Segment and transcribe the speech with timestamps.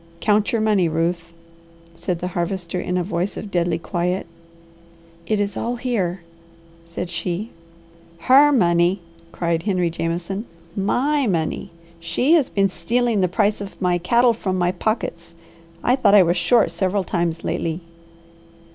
[0.19, 1.31] "Count your money, Ruth?"
[1.93, 4.25] said the Harvester in a voice of deadly quiet.
[5.27, 6.21] "It is all here,"
[6.85, 7.51] said she.
[8.21, 8.99] "Her money?"
[9.31, 10.45] cried Henry Jameson.
[10.75, 11.69] "My money!
[11.99, 15.35] She has been stealing the price of my cattle from my pockets.
[15.83, 17.81] I thought I was short several times lately."